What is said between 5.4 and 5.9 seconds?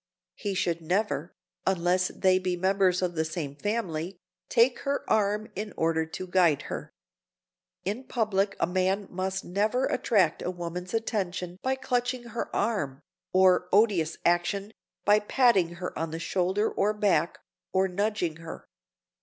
in